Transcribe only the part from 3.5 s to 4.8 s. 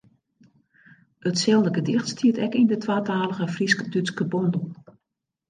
Frysk-Dútske bondel.